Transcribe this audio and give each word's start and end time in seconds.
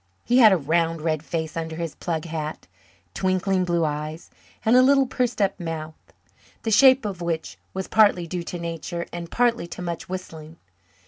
He 0.25 0.39
had 0.39 0.51
a 0.51 0.57
round 0.57 1.01
red 1.03 1.21
face 1.21 1.55
under 1.55 1.75
his 1.75 1.93
plug 1.93 2.25
hat, 2.25 2.65
twinkling 3.13 3.65
blue 3.65 3.85
eyes, 3.85 4.31
and 4.65 4.75
a 4.75 4.81
little 4.81 5.05
pursed 5.05 5.39
up 5.39 5.59
mouth, 5.59 5.93
the 6.63 6.71
shape 6.71 7.05
of 7.05 7.21
which 7.21 7.59
was 7.75 7.87
partly 7.87 8.25
due 8.25 8.41
to 8.45 8.57
nature 8.57 9.05
and 9.13 9.29
partly 9.29 9.67
to 9.67 9.81
much 9.83 10.09
whistling. 10.09 10.57